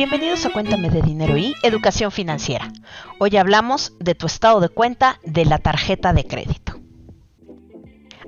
[0.00, 2.72] Bienvenidos a Cuéntame de Dinero y Educación Financiera.
[3.18, 6.80] Hoy hablamos de tu estado de cuenta de la tarjeta de crédito.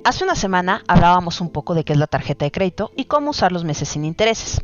[0.05, 3.31] Hace una semana hablábamos un poco de qué es la tarjeta de crédito y cómo
[3.31, 4.61] usar los meses sin intereses.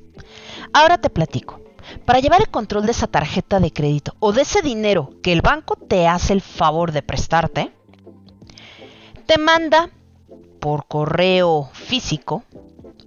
[0.75, 1.63] Ahora te platico.
[2.05, 5.41] Para llevar el control de esa tarjeta de crédito o de ese dinero que el
[5.41, 7.73] banco te hace el favor de prestarte,
[9.25, 9.89] te manda
[10.61, 12.45] por correo físico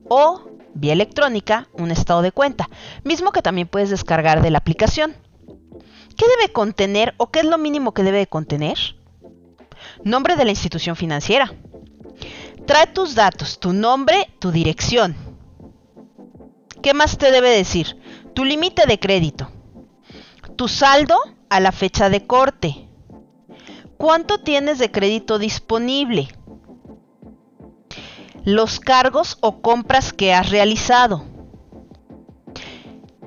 [0.09, 0.41] o
[0.73, 2.70] vía electrónica un estado de cuenta,
[3.03, 5.16] mismo que también puedes descargar de la aplicación.
[6.17, 8.77] ¿Qué debe contener o qué es lo mínimo que debe de contener?
[10.03, 11.53] Nombre de la institución financiera.
[12.65, 15.15] Trae tus datos, tu nombre, tu dirección.
[16.81, 17.98] ¿Qué más te debe decir?
[18.34, 19.51] Tu límite de crédito.
[20.55, 21.15] Tu saldo
[21.49, 22.88] a la fecha de corte.
[23.98, 26.27] ¿Cuánto tienes de crédito disponible?
[28.44, 31.23] Los cargos o compras que has realizado.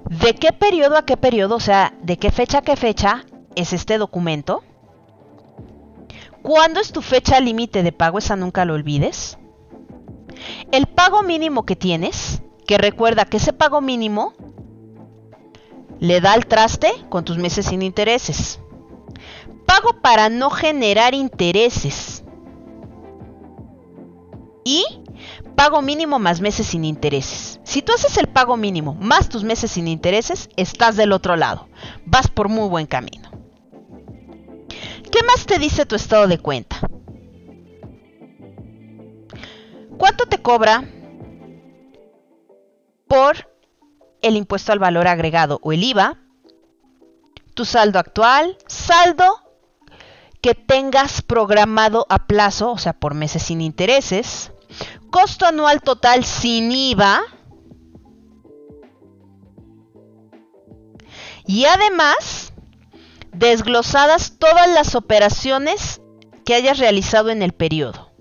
[0.09, 3.73] ¿De qué periodo a qué periodo, o sea, de qué fecha a qué fecha es
[3.73, 4.63] este documento?
[6.43, 8.19] ¿Cuándo es tu fecha límite de pago?
[8.19, 9.39] Esa nunca lo olvides.
[10.73, 14.35] El pago mínimo que tienes, que recuerda que ese pago mínimo
[16.01, 18.61] le da al traste con tus meses sin intereses.
[19.65, 22.25] Pago para no generar intereses.
[24.65, 24.85] Y
[25.57, 27.61] pago mínimo más meses sin intereses.
[27.65, 31.69] Si tú haces el pago mínimo más tus meses sin intereses, estás del otro lado.
[32.05, 33.31] Vas por muy buen camino.
[35.11, 36.81] ¿Qué más te dice tu estado de cuenta?
[39.97, 40.85] ¿Cuánto te cobra
[43.07, 43.49] por
[44.23, 46.19] el impuesto al valor agregado o el IVA?
[47.55, 49.25] Tu saldo actual, saldo
[50.41, 54.53] que tengas programado a plazo, o sea, por meses sin intereses,
[55.11, 57.23] costo anual total sin IVA.
[61.47, 62.53] Y además,
[63.33, 66.01] desglosadas todas las operaciones
[66.45, 68.13] que hayas realizado en el periodo.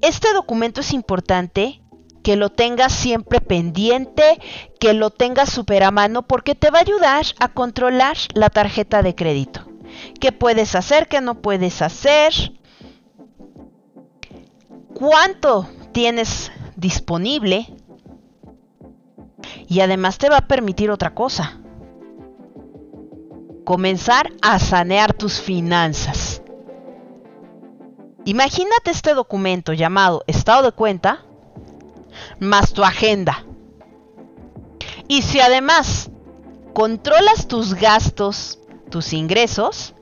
[0.00, 1.82] Este documento es importante
[2.22, 4.38] que lo tengas siempre pendiente,
[4.80, 9.02] que lo tengas super a mano, porque te va a ayudar a controlar la tarjeta
[9.02, 9.71] de crédito
[10.20, 12.32] qué puedes hacer, qué no puedes hacer,
[14.94, 17.66] cuánto tienes disponible
[19.68, 21.60] y además te va a permitir otra cosa,
[23.64, 26.42] comenzar a sanear tus finanzas.
[28.24, 31.24] Imagínate este documento llamado estado de cuenta
[32.38, 33.44] más tu agenda.
[35.08, 36.10] Y si además
[36.72, 38.60] controlas tus gastos,
[38.92, 39.94] tus ingresos,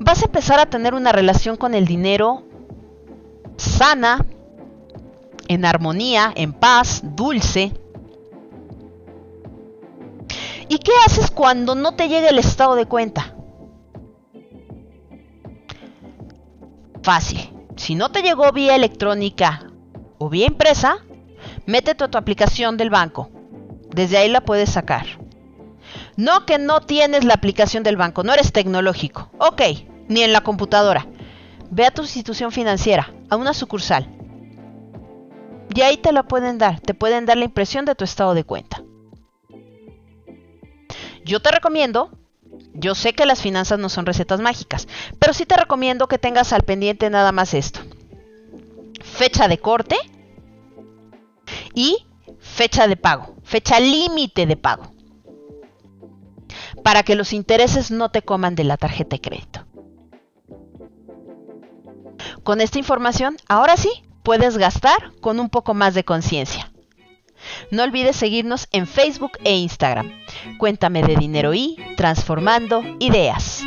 [0.00, 2.44] vas a empezar a tener una relación con el dinero
[3.56, 4.24] sana,
[5.48, 7.72] en armonía, en paz, dulce.
[10.68, 13.34] ¿Y qué haces cuando no te llega el estado de cuenta?
[17.02, 17.52] Fácil.
[17.76, 19.70] Si no te llegó vía electrónica
[20.18, 21.04] o vía impresa,
[21.66, 23.28] métete a tu aplicación del banco.
[23.94, 25.25] Desde ahí la puedes sacar.
[26.16, 29.30] No que no tienes la aplicación del banco, no eres tecnológico.
[29.38, 29.60] Ok,
[30.08, 31.06] ni en la computadora.
[31.70, 34.08] Ve a tu institución financiera, a una sucursal.
[35.74, 38.44] Y ahí te la pueden dar, te pueden dar la impresión de tu estado de
[38.44, 38.82] cuenta.
[41.22, 42.10] Yo te recomiendo,
[42.72, 44.88] yo sé que las finanzas no son recetas mágicas,
[45.18, 47.80] pero sí te recomiendo que tengas al pendiente nada más esto.
[49.02, 49.96] Fecha de corte
[51.74, 52.06] y
[52.38, 54.95] fecha de pago, fecha límite de pago
[56.86, 59.66] para que los intereses no te coman de la tarjeta de crédito.
[62.44, 63.90] Con esta información, ahora sí,
[64.22, 66.70] puedes gastar con un poco más de conciencia.
[67.72, 70.12] No olvides seguirnos en Facebook e Instagram.
[70.58, 73.64] Cuéntame de dinero y transformando ideas.